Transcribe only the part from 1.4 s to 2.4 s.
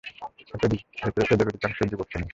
অধিকাংশই যুবক শ্রেণীর।